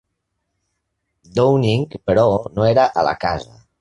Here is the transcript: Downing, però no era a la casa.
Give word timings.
Downing, 1.35 1.85
però 2.07 2.25
no 2.57 2.67
era 2.71 2.87
a 3.03 3.09
la 3.11 3.15
casa. 3.27 3.55